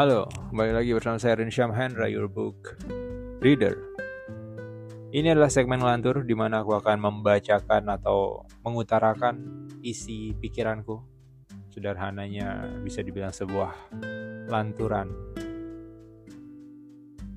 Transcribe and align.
Halo, 0.00 0.24
kembali 0.48 0.72
lagi 0.72 0.96
bersama 0.96 1.20
saya 1.20 1.36
Rinsyam 1.36 1.76
Hendra, 1.76 2.08
your 2.08 2.24
book 2.24 2.72
reader. 3.44 3.76
Ini 5.12 5.36
adalah 5.36 5.52
segmen 5.52 5.76
lantur 5.76 6.24
di 6.24 6.32
mana 6.32 6.64
aku 6.64 6.72
akan 6.72 7.04
membacakan 7.04 7.84
atau 7.84 8.48
mengutarakan 8.64 9.68
isi 9.84 10.32
pikiranku. 10.40 11.04
Sederhananya 11.68 12.80
bisa 12.80 13.04
dibilang 13.04 13.28
sebuah 13.28 13.76
lanturan. 14.48 15.12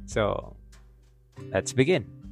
So, 0.08 0.56
let's 1.52 1.76
begin. 1.76 2.23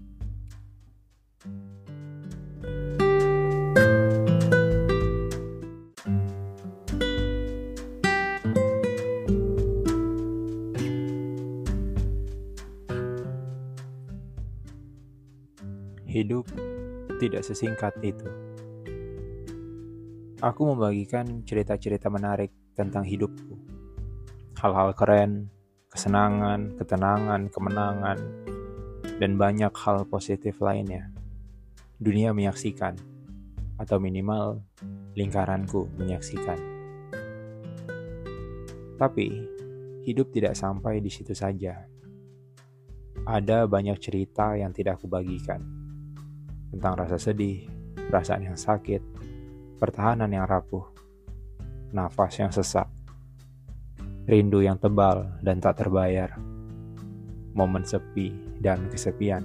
Hidup 16.12 16.44
tidak 17.24 17.40
sesingkat 17.48 17.96
itu. 18.04 18.28
Aku 20.44 20.68
membagikan 20.68 21.48
cerita-cerita 21.48 22.12
menarik 22.12 22.52
tentang 22.76 23.08
hidupku. 23.08 23.56
Hal-hal 24.60 24.92
keren, 24.92 25.48
kesenangan, 25.88 26.76
ketenangan, 26.76 27.48
kemenangan, 27.48 28.20
dan 29.24 29.40
banyak 29.40 29.72
hal 29.72 30.04
positif 30.04 30.60
lainnya. 30.60 31.16
Dunia 31.96 32.36
menyaksikan, 32.36 33.00
atau 33.80 33.96
minimal 33.96 34.60
lingkaranku 35.16 35.96
menyaksikan. 35.96 36.60
Tapi, 39.00 39.28
hidup 40.04 40.28
tidak 40.36 40.60
sampai 40.60 41.00
di 41.00 41.08
situ 41.08 41.32
saja. 41.32 41.88
Ada 43.24 43.64
banyak 43.64 43.96
cerita 43.96 44.60
yang 44.60 44.76
tidak 44.76 45.00
aku 45.00 45.08
bagikan 45.08 45.81
tentang 46.72 46.96
rasa 46.96 47.20
sedih, 47.20 47.68
perasaan 48.08 48.48
yang 48.48 48.56
sakit, 48.56 49.04
pertahanan 49.78 50.32
yang 50.32 50.48
rapuh, 50.48 50.88
nafas 51.92 52.40
yang 52.40 52.52
sesak, 52.52 52.88
rindu 54.26 54.64
yang 54.64 54.80
tebal 54.80 55.28
dan 55.44 55.60
tak 55.60 55.84
terbayar, 55.84 56.32
momen 57.52 57.84
sepi 57.84 58.32
dan 58.64 58.88
kesepian. 58.88 59.44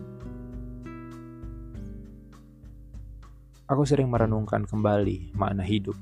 Aku 3.66 3.82
sering 3.82 4.06
merenungkan 4.06 4.62
kembali 4.62 5.34
makna 5.34 5.66
hidup, 5.66 5.98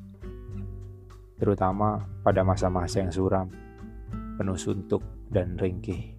terutama 1.41 2.05
pada 2.21 2.45
masa-masa 2.45 3.01
yang 3.01 3.09
suram, 3.09 3.49
penuh 4.37 4.61
suntuk 4.61 5.01
dan 5.33 5.57
ringkih. 5.57 6.13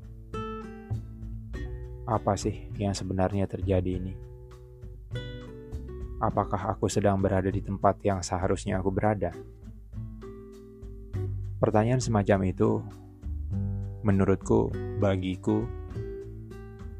Apa 2.09 2.33
sih 2.33 2.73
yang 2.81 2.97
sebenarnya 2.97 3.45
terjadi 3.45 4.01
ini? 4.01 4.34
Apakah 6.19 6.75
aku 6.75 6.87
sedang 6.87 7.19
berada 7.19 7.51
di 7.51 7.59
tempat 7.59 7.99
yang 8.03 8.23
seharusnya 8.23 8.79
aku 8.79 8.91
berada? 8.91 9.35
Pertanyaan 11.59 12.03
semacam 12.03 12.39
itu, 12.47 12.83
menurutku, 14.05 14.71
bagiku, 14.99 15.65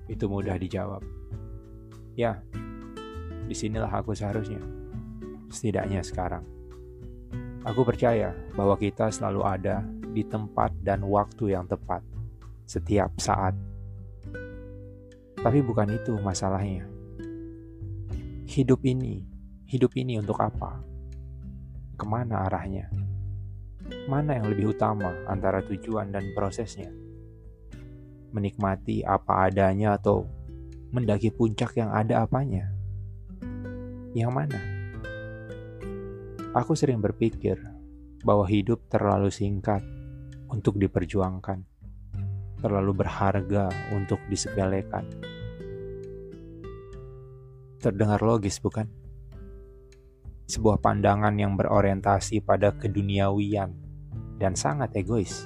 itu 0.08 0.26
mudah 0.28 0.58
dijawab. 0.58 1.04
Ya, 2.16 2.40
di 3.46 3.56
sinilah 3.56 3.92
aku 3.92 4.16
seharusnya. 4.16 4.60
Setidaknya 5.52 6.02
sekarang. 6.02 6.44
Aku 7.66 7.82
percaya 7.84 8.34
bahwa 8.54 8.78
kita 8.78 9.10
selalu 9.10 9.42
ada 9.44 9.84
di 10.16 10.24
tempat 10.24 10.72
dan 10.82 11.04
waktu 11.06 11.58
yang 11.58 11.68
tepat, 11.68 12.02
setiap 12.66 13.12
saat. 13.20 13.54
Tapi 15.36 15.62
bukan 15.62 15.94
itu 15.94 16.18
masalahnya 16.22 16.95
hidup 18.56 18.88
ini, 18.88 19.20
hidup 19.68 19.92
ini 20.00 20.16
untuk 20.16 20.40
apa? 20.40 20.80
Ke 22.00 22.08
mana 22.08 22.48
arahnya? 22.48 22.88
Mana 24.08 24.40
yang 24.40 24.48
lebih 24.48 24.72
utama 24.72 25.12
antara 25.28 25.60
tujuan 25.60 26.16
dan 26.16 26.32
prosesnya? 26.32 26.88
Menikmati 28.32 29.04
apa 29.04 29.52
adanya 29.52 30.00
atau 30.00 30.24
mendaki 30.96 31.36
puncak 31.36 31.76
yang 31.76 31.92
ada 31.92 32.24
apanya? 32.24 32.72
Yang 34.16 34.32
mana? 34.32 34.62
Aku 36.56 36.80
sering 36.80 37.04
berpikir 37.04 37.60
bahwa 38.24 38.48
hidup 38.48 38.88
terlalu 38.88 39.36
singkat 39.36 39.84
untuk 40.48 40.80
diperjuangkan, 40.80 41.60
terlalu 42.64 43.04
berharga 43.04 43.68
untuk 43.92 44.24
disepelekan 44.32 45.35
Terdengar 47.86 48.18
logis, 48.26 48.58
bukan? 48.58 48.90
Sebuah 50.50 50.82
pandangan 50.82 51.38
yang 51.38 51.54
berorientasi 51.54 52.42
pada 52.42 52.74
keduniawian 52.74 53.78
dan 54.42 54.58
sangat 54.58 54.90
egois. 54.98 55.46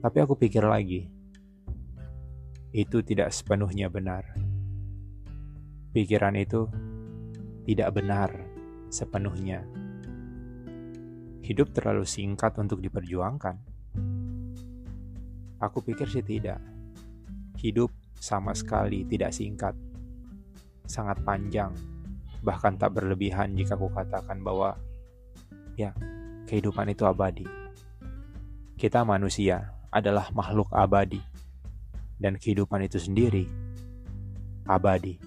Tapi 0.00 0.16
aku 0.16 0.40
pikir 0.40 0.64
lagi, 0.64 1.04
itu 2.72 3.04
tidak 3.04 3.36
sepenuhnya 3.36 3.92
benar. 3.92 4.32
Pikiran 5.92 6.40
itu 6.40 6.64
tidak 7.68 7.92
benar 7.92 8.32
sepenuhnya. 8.88 9.68
Hidup 11.44 11.68
terlalu 11.76 12.08
singkat 12.08 12.56
untuk 12.56 12.80
diperjuangkan. 12.80 13.60
Aku 15.60 15.84
pikir 15.84 16.08
sih 16.08 16.24
tidak. 16.24 16.64
Hidup 17.60 17.92
sama 18.16 18.56
sekali 18.56 19.04
tidak 19.04 19.36
singkat 19.36 19.76
sangat 20.88 21.20
panjang, 21.22 21.70
bahkan 22.40 22.74
tak 22.80 22.96
berlebihan 22.96 23.52
jika 23.52 23.76
aku 23.76 23.92
katakan 23.92 24.40
bahwa 24.40 24.74
ya, 25.76 25.92
kehidupan 26.48 26.88
itu 26.88 27.04
abadi. 27.04 27.44
Kita 28.80 29.04
manusia 29.04 29.76
adalah 29.92 30.32
makhluk 30.32 30.72
abadi 30.72 31.20
dan 32.16 32.40
kehidupan 32.40 32.82
itu 32.88 32.96
sendiri 32.96 33.44
abadi. 34.64 35.20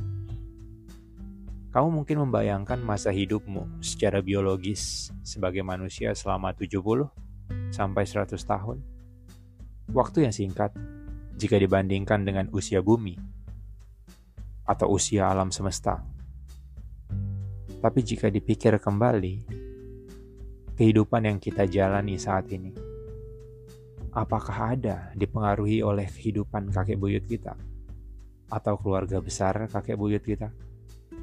Kamu 1.71 2.03
mungkin 2.03 2.27
membayangkan 2.27 2.83
masa 2.83 3.15
hidupmu 3.15 3.79
secara 3.79 4.19
biologis 4.19 5.07
sebagai 5.23 5.63
manusia 5.63 6.11
selama 6.11 6.51
70 6.51 7.07
sampai 7.71 8.03
100 8.03 8.35
tahun. 8.43 8.83
Waktu 9.95 10.27
yang 10.27 10.35
singkat 10.35 10.75
jika 11.39 11.55
dibandingkan 11.55 12.27
dengan 12.27 12.51
usia 12.51 12.83
bumi 12.83 13.15
atau 14.65 14.93
usia 14.93 15.29
alam 15.29 15.49
semesta. 15.49 16.01
Tapi 17.81 17.99
jika 18.05 18.29
dipikir 18.29 18.77
kembali, 18.77 19.35
kehidupan 20.77 21.25
yang 21.25 21.37
kita 21.41 21.65
jalani 21.65 22.17
saat 22.17 22.45
ini, 22.53 22.69
apakah 24.13 24.77
ada 24.77 25.09
dipengaruhi 25.17 25.81
oleh 25.81 26.05
kehidupan 26.05 26.69
kakek 26.69 27.01
buyut 27.01 27.25
kita? 27.25 27.57
Atau 28.51 28.77
keluarga 28.77 29.17
besar 29.23 29.55
kakek 29.65 29.97
buyut 29.97 30.21
kita? 30.21 30.53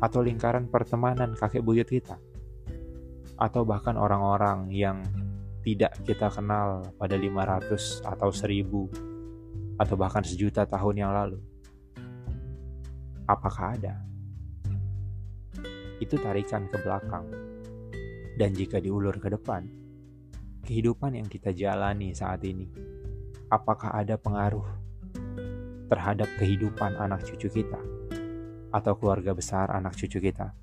Atau 0.03 0.25
lingkaran 0.25 0.67
pertemanan 0.67 1.39
kakek 1.39 1.63
buyut 1.63 1.87
kita? 1.87 2.19
Atau 3.39 3.63
bahkan 3.63 3.95
orang-orang 3.95 4.67
yang 4.75 4.99
tidak 5.63 5.95
kita 6.03 6.33
kenal 6.33 6.91
pada 6.97 7.15
500 7.15 8.03
atau 8.03 8.31
1000 8.35 9.79
atau 9.79 9.95
bahkan 9.95 10.27
sejuta 10.27 10.67
tahun 10.67 11.07
yang 11.07 11.13
lalu? 11.15 11.39
Apakah 13.29 13.77
ada? 13.77 13.93
Itu 16.01 16.17
tarikan 16.17 16.65
ke 16.65 16.81
belakang. 16.81 17.29
Dan 18.41 18.57
jika 18.57 18.81
diulur 18.81 19.21
ke 19.21 19.29
depan, 19.29 19.69
kehidupan 20.65 21.13
yang 21.13 21.29
kita 21.29 21.53
jalani 21.53 22.17
saat 22.17 22.41
ini, 22.49 22.73
apakah 23.53 23.93
ada 23.93 24.17
pengaruh 24.17 24.65
terhadap 25.93 26.25
kehidupan 26.41 26.97
anak 26.97 27.21
cucu 27.29 27.53
kita, 27.53 27.77
atau 28.73 28.97
keluarga 28.97 29.37
besar 29.37 29.77
anak 29.77 29.93
cucu 29.93 30.25
kita, 30.25 30.57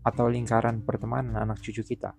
atau 0.00 0.32
lingkaran 0.32 0.80
pertemanan 0.80 1.36
anak 1.36 1.60
cucu 1.60 1.84
kita, 1.84 2.16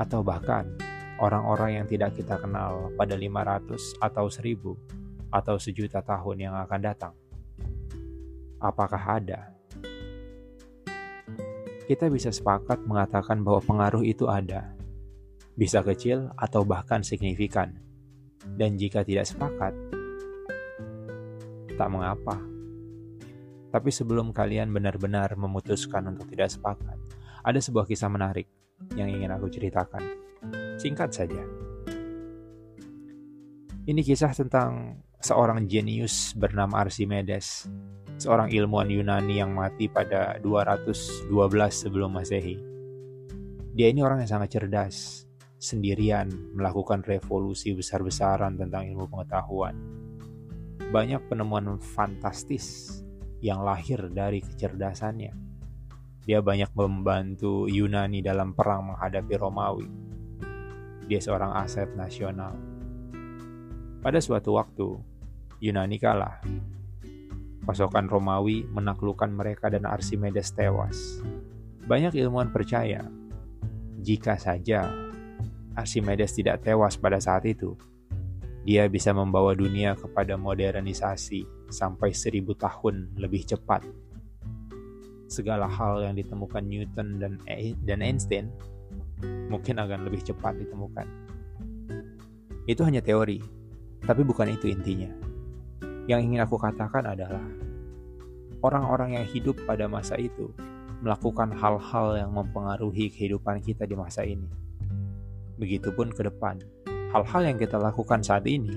atau 0.00 0.24
bahkan 0.24 0.72
orang-orang 1.20 1.84
yang 1.84 1.86
tidak 1.86 2.16
kita 2.16 2.40
kenal 2.40 2.88
pada 2.96 3.12
500 3.12 4.00
atau 4.00 4.32
1000 4.32 5.36
atau 5.36 5.56
sejuta 5.60 6.00
tahun 6.00 6.48
yang 6.48 6.56
akan 6.56 6.80
datang 6.80 7.12
apakah 8.64 9.20
ada? 9.20 9.52
Kita 11.84 12.08
bisa 12.08 12.32
sepakat 12.32 12.88
mengatakan 12.88 13.44
bahwa 13.44 13.60
pengaruh 13.60 14.00
itu 14.00 14.24
ada, 14.24 14.72
bisa 15.52 15.84
kecil 15.84 16.32
atau 16.40 16.64
bahkan 16.64 17.04
signifikan. 17.04 17.76
Dan 18.44 18.80
jika 18.80 19.04
tidak 19.04 19.28
sepakat, 19.28 19.72
tak 21.76 21.88
mengapa. 21.92 22.40
Tapi 23.68 23.90
sebelum 23.92 24.32
kalian 24.32 24.72
benar-benar 24.72 25.36
memutuskan 25.36 26.08
untuk 26.08 26.32
tidak 26.32 26.48
sepakat, 26.48 26.96
ada 27.44 27.60
sebuah 27.60 27.84
kisah 27.84 28.08
menarik 28.08 28.48
yang 28.96 29.12
ingin 29.12 29.32
aku 29.32 29.52
ceritakan. 29.52 30.00
Singkat 30.80 31.10
saja. 31.12 31.63
Ini 33.84 34.00
kisah 34.00 34.32
tentang 34.32 34.96
seorang 35.20 35.68
jenius 35.68 36.32
bernama 36.32 36.88
Archimedes, 36.88 37.68
seorang 38.16 38.48
ilmuwan 38.48 38.88
Yunani 38.88 39.44
yang 39.44 39.52
mati 39.52 39.92
pada 39.92 40.40
212 40.40 41.28
sebelum 41.68 42.16
Masehi. 42.16 42.56
Dia 43.76 43.92
ini 43.92 44.00
orang 44.00 44.24
yang 44.24 44.40
sangat 44.40 44.56
cerdas, 44.56 45.28
sendirian 45.60 46.32
melakukan 46.56 47.04
revolusi 47.04 47.76
besar-besaran 47.76 48.56
tentang 48.56 48.88
ilmu 48.88 49.04
pengetahuan. 49.04 49.76
Banyak 50.88 51.28
penemuan 51.28 51.76
fantastis 51.76 53.04
yang 53.44 53.68
lahir 53.68 54.08
dari 54.08 54.40
kecerdasannya. 54.40 55.36
Dia 56.24 56.40
banyak 56.40 56.72
membantu 56.72 57.68
Yunani 57.68 58.24
dalam 58.24 58.56
perang 58.56 58.96
menghadapi 58.96 59.34
Romawi. 59.36 59.88
Dia 61.04 61.20
seorang 61.20 61.52
aset 61.52 61.92
nasional. 61.92 62.73
Pada 64.04 64.20
suatu 64.20 64.60
waktu, 64.60 65.00
Yunani 65.64 65.96
kalah 65.96 66.44
Pasukan 67.64 68.04
Romawi 68.04 68.68
menaklukkan 68.68 69.32
mereka 69.32 69.72
dan 69.72 69.88
Archimedes 69.88 70.52
tewas. 70.52 71.24
Banyak 71.88 72.12
ilmuwan 72.12 72.52
percaya, 72.52 73.00
jika 74.04 74.36
saja 74.36 74.92
Archimedes 75.72 76.36
tidak 76.36 76.60
tewas 76.60 77.00
pada 77.00 77.16
saat 77.16 77.48
itu, 77.48 77.72
dia 78.68 78.84
bisa 78.92 79.16
membawa 79.16 79.56
dunia 79.56 79.96
kepada 79.96 80.36
modernisasi 80.36 81.72
sampai 81.72 82.12
seribu 82.12 82.52
tahun 82.52 83.16
lebih 83.16 83.48
cepat. 83.48 83.88
Segala 85.32 85.64
hal 85.64 86.04
yang 86.04 86.20
ditemukan 86.20 86.60
Newton 86.60 87.16
dan, 87.16 87.40
e, 87.48 87.72
dan 87.80 88.04
Einstein 88.04 88.52
mungkin 89.48 89.80
akan 89.80 90.04
lebih 90.04 90.20
cepat 90.20 90.60
ditemukan. 90.60 91.08
Itu 92.68 92.84
hanya 92.84 93.00
teori, 93.00 93.63
tapi 94.04 94.22
bukan 94.24 94.52
itu 94.52 94.68
intinya. 94.68 95.08
Yang 96.04 96.20
ingin 96.28 96.40
aku 96.44 96.60
katakan 96.60 97.04
adalah 97.08 97.40
orang-orang 98.60 99.20
yang 99.20 99.26
hidup 99.28 99.56
pada 99.64 99.88
masa 99.88 100.20
itu 100.20 100.52
melakukan 101.04 101.52
hal-hal 101.52 102.16
yang 102.16 102.32
mempengaruhi 102.32 103.12
kehidupan 103.12 103.60
kita 103.60 103.84
di 103.84 103.96
masa 103.96 104.24
ini. 104.24 104.48
Begitupun 105.60 106.12
ke 106.12 106.24
depan, 106.24 106.60
hal-hal 107.12 107.42
yang 107.44 107.56
kita 107.60 107.76
lakukan 107.76 108.24
saat 108.24 108.44
ini 108.48 108.72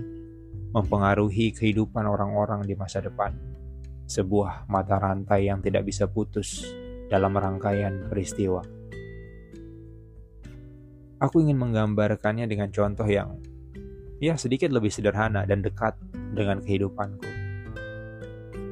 mempengaruhi 0.75 1.55
kehidupan 1.55 2.03
orang-orang 2.03 2.67
di 2.67 2.75
masa 2.75 2.99
depan. 2.99 3.31
Sebuah 4.07 4.71
mata 4.71 4.99
rantai 4.99 5.51
yang 5.51 5.59
tidak 5.59 5.87
bisa 5.87 6.07
putus 6.07 6.63
dalam 7.07 7.35
rangkaian 7.35 8.07
peristiwa. 8.07 8.63
Aku 11.17 11.41
ingin 11.41 11.57
menggambarkannya 11.57 12.45
dengan 12.45 12.69
contoh 12.69 13.07
yang 13.09 13.35
ya 14.17 14.33
sedikit 14.33 14.73
lebih 14.73 14.89
sederhana 14.89 15.45
dan 15.45 15.61
dekat 15.61 15.93
dengan 16.33 16.61
kehidupanku. 16.61 17.29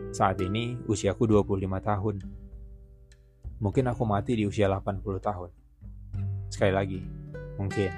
Saat 0.10 0.42
ini 0.42 0.80
usiaku 0.90 1.28
25 1.28 1.70
tahun. 1.82 2.16
Mungkin 3.60 3.86
aku 3.88 4.04
mati 4.08 4.36
di 4.36 4.48
usia 4.48 4.68
80 4.72 5.04
tahun. 5.22 5.50
Sekali 6.50 6.72
lagi, 6.72 7.00
mungkin. 7.60 7.92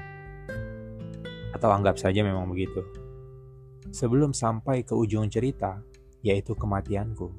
Atau 1.54 1.70
anggap 1.70 1.98
saja 1.98 2.22
memang 2.22 2.50
begitu. 2.50 2.82
Sebelum 3.94 4.36
sampai 4.36 4.84
ke 4.84 4.94
ujung 4.94 5.30
cerita, 5.32 5.80
yaitu 6.22 6.54
kematianku, 6.54 7.30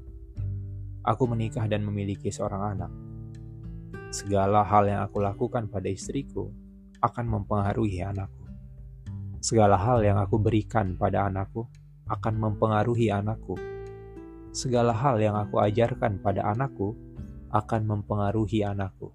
aku 1.05 1.25
menikah 1.29 1.67
dan 1.69 1.85
memiliki 1.85 2.33
seorang 2.33 2.79
anak. 2.79 2.93
Segala 4.09 4.65
hal 4.65 4.89
yang 4.89 5.05
aku 5.05 5.21
lakukan 5.21 5.69
pada 5.69 5.91
istriku 5.91 6.49
akan 7.05 7.25
mempengaruhi 7.29 8.01
anakku. 8.03 8.38
Segala 9.39 9.79
hal 9.79 10.03
yang 10.03 10.19
aku 10.19 10.35
berikan 10.43 10.99
pada 10.99 11.31
anakku 11.31 11.71
akan 12.11 12.35
mempengaruhi 12.43 13.15
anakku. 13.15 13.55
Segala 14.51 14.91
hal 14.91 15.23
yang 15.23 15.39
aku 15.39 15.63
ajarkan 15.63 16.19
pada 16.19 16.43
anakku 16.43 16.99
akan 17.55 17.87
mempengaruhi 17.87 18.67
anakku. 18.67 19.15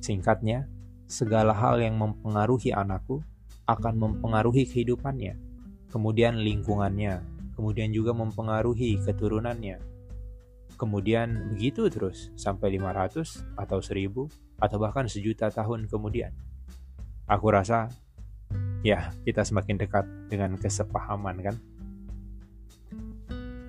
Singkatnya, 0.00 0.64
segala 1.04 1.52
hal 1.52 1.76
yang 1.84 2.00
mempengaruhi 2.00 2.72
anakku 2.72 3.20
akan 3.68 3.94
mempengaruhi 4.00 4.64
kehidupannya, 4.64 5.36
kemudian 5.92 6.40
lingkungannya, 6.40 7.20
kemudian 7.52 7.92
juga 7.92 8.16
mempengaruhi 8.16 8.96
keturunannya. 9.04 9.76
Kemudian 10.80 11.52
begitu 11.52 11.86
terus 11.92 12.32
sampai 12.34 12.80
500 12.80 13.44
atau 13.60 13.78
1000 13.78 14.24
atau 14.56 14.76
bahkan 14.80 15.04
sejuta 15.04 15.52
tahun 15.52 15.84
kemudian. 15.86 16.32
Aku 17.28 17.52
rasa 17.52 17.92
ya 18.82 19.14
kita 19.22 19.46
semakin 19.46 19.78
dekat 19.78 20.04
dengan 20.26 20.58
kesepahaman 20.58 21.38
kan. 21.38 21.56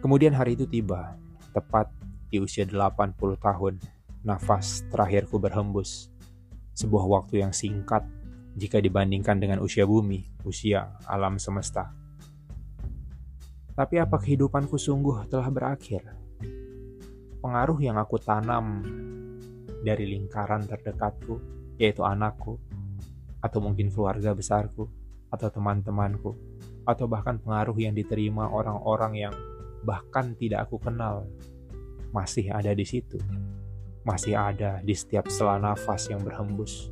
Kemudian 0.01 0.35
hari 0.35 0.59
itu 0.59 0.67
tiba, 0.67 1.15
tepat 1.55 1.87
di 2.27 2.41
usia 2.41 2.67
80 2.67 3.15
tahun, 3.39 3.79
nafas 4.25 4.83
terakhirku 4.91 5.39
berhembus. 5.39 6.11
Sebuah 6.73 7.05
waktu 7.05 7.45
yang 7.45 7.53
singkat 7.53 8.03
jika 8.57 8.81
dibandingkan 8.81 9.37
dengan 9.39 9.61
usia 9.61 9.85
bumi, 9.85 10.27
usia 10.43 10.97
alam 11.07 11.37
semesta. 11.39 11.93
Tapi 13.73 13.95
apa 13.97 14.17
kehidupanku 14.19 14.77
sungguh 14.77 15.29
telah 15.29 15.49
berakhir? 15.49 16.03
Pengaruh 17.39 17.79
yang 17.81 17.97
aku 17.97 18.21
tanam 18.21 18.85
dari 19.81 20.05
lingkaran 20.09 20.65
terdekatku, 20.69 21.41
yaitu 21.81 22.05
anakku, 22.05 22.61
atau 23.41 23.59
mungkin 23.59 23.89
keluarga 23.89 24.31
besarku, 24.31 24.87
atau 25.33 25.49
teman-temanku, 25.49 26.37
atau 26.85 27.09
bahkan 27.09 27.41
pengaruh 27.41 27.73
yang 27.81 27.97
diterima 27.97 28.53
orang-orang 28.53 29.13
yang 29.17 29.33
bahkan 29.81 30.37
tidak 30.37 30.69
aku 30.69 30.77
kenal, 30.77 31.25
masih 32.13 32.53
ada 32.53 32.69
di 32.77 32.85
situ. 32.85 33.17
Masih 34.05 34.37
ada 34.37 34.83
di 34.83 34.93
setiap 34.93 35.31
sela 35.31 35.57
nafas 35.57 36.11
yang 36.11 36.21
berhembus. 36.21 36.91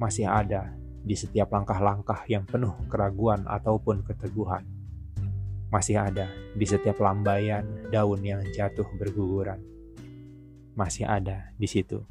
Masih 0.00 0.26
ada 0.26 0.72
di 1.04 1.12
setiap 1.12 1.52
langkah-langkah 1.52 2.24
yang 2.26 2.48
penuh 2.48 2.72
keraguan 2.88 3.44
ataupun 3.44 4.02
keteguhan. 4.02 4.64
Masih 5.70 6.02
ada 6.02 6.26
di 6.56 6.66
setiap 6.66 6.98
lambaian 6.98 7.62
daun 7.94 8.24
yang 8.24 8.42
jatuh 8.50 8.88
berguguran. 8.98 9.60
Masih 10.74 11.06
ada 11.06 11.52
di 11.54 11.68
situ. 11.68 12.02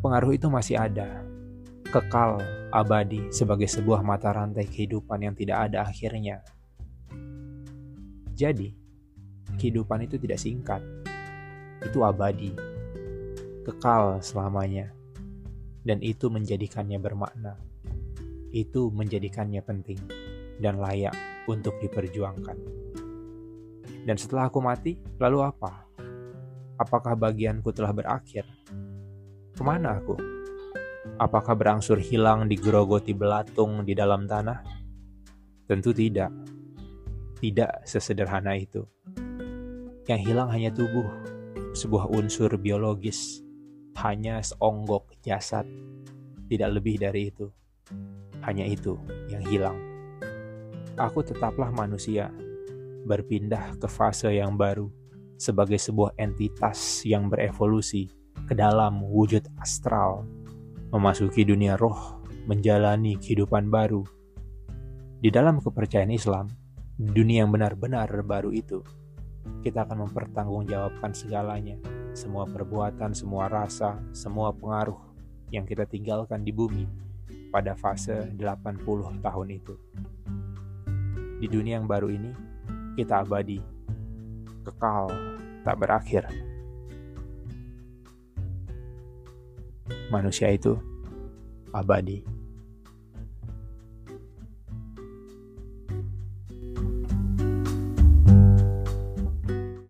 Pengaruh 0.00 0.32
itu 0.32 0.48
masih 0.48 0.80
ada, 0.80 1.20
kekal, 1.90 2.38
abadi 2.70 3.28
sebagai 3.34 3.66
sebuah 3.66 4.00
mata 4.06 4.30
rantai 4.30 4.64
kehidupan 4.70 5.26
yang 5.26 5.34
tidak 5.34 5.68
ada 5.70 5.82
akhirnya 5.82 6.40
jadi, 8.40 8.72
kehidupan 9.60 10.08
itu 10.08 10.16
tidak 10.16 10.40
singkat. 10.40 10.80
Itu 11.84 12.00
abadi, 12.08 12.56
kekal 13.68 14.24
selamanya. 14.24 14.88
Dan 15.84 16.00
itu 16.00 16.32
menjadikannya 16.32 16.96
bermakna. 16.96 17.60
Itu 18.48 18.88
menjadikannya 18.96 19.60
penting 19.60 20.00
dan 20.56 20.80
layak 20.80 21.12
untuk 21.52 21.76
diperjuangkan. 21.84 22.56
Dan 24.08 24.16
setelah 24.16 24.48
aku 24.48 24.64
mati, 24.64 24.96
lalu 25.20 25.44
apa? 25.44 25.84
Apakah 26.80 27.12
bagianku 27.12 27.76
telah 27.76 27.92
berakhir? 27.92 28.48
Ke 29.52 29.60
mana 29.60 30.00
aku? 30.00 30.16
Apakah 31.20 31.52
berangsur 31.52 32.00
hilang 32.00 32.48
digerogoti 32.48 33.12
belatung 33.12 33.84
di 33.84 33.92
dalam 33.92 34.24
tanah? 34.24 34.64
Tentu 35.68 35.92
tidak 35.92 36.32
tidak 37.40 37.84
sesederhana 37.88 38.56
itu. 38.56 38.84
Yang 40.04 40.20
hilang 40.32 40.48
hanya 40.52 40.72
tubuh, 40.72 41.08
sebuah 41.72 42.12
unsur 42.12 42.52
biologis, 42.60 43.40
hanya 44.00 44.44
seonggok 44.44 45.16
jasad, 45.24 45.64
tidak 46.52 46.70
lebih 46.76 47.00
dari 47.00 47.32
itu. 47.32 47.48
Hanya 48.44 48.68
itu 48.68 48.96
yang 49.32 49.44
hilang. 49.48 49.76
Aku 51.00 51.24
tetaplah 51.24 51.72
manusia, 51.72 52.28
berpindah 53.08 53.80
ke 53.80 53.88
fase 53.88 54.28
yang 54.36 54.56
baru 54.56 54.92
sebagai 55.40 55.80
sebuah 55.80 56.16
entitas 56.20 57.00
yang 57.08 57.32
berevolusi 57.32 58.12
ke 58.44 58.52
dalam 58.52 59.00
wujud 59.00 59.48
astral, 59.56 60.28
memasuki 60.90 61.46
dunia 61.46 61.78
roh, 61.78 62.18
menjalani 62.50 63.14
kehidupan 63.14 63.70
baru. 63.70 64.02
Di 65.22 65.30
dalam 65.30 65.62
kepercayaan 65.62 66.10
Islam, 66.10 66.50
dunia 66.98 67.46
yang 67.46 67.54
benar-benar 67.54 68.10
baru 68.26 68.50
itu, 68.50 68.82
kita 69.62 69.86
akan 69.86 70.10
mempertanggungjawabkan 70.10 71.14
segalanya, 71.14 71.78
semua 72.10 72.42
perbuatan, 72.50 73.14
semua 73.14 73.46
rasa, 73.46 74.02
semua 74.10 74.50
pengaruh 74.50 74.98
yang 75.54 75.62
kita 75.62 75.86
tinggalkan 75.86 76.42
di 76.42 76.50
bumi 76.50 76.84
pada 77.54 77.78
fase 77.78 78.34
80 78.34 79.22
tahun 79.22 79.48
itu. 79.50 79.74
Di 81.38 81.46
dunia 81.46 81.78
yang 81.78 81.86
baru 81.86 82.10
ini, 82.10 82.32
kita 82.98 83.22
abadi, 83.22 83.62
kekal, 84.66 85.06
tak 85.62 85.76
berakhir. 85.78 86.49
Manusia 90.10 90.50
itu 90.50 90.74
abadi. 91.70 92.39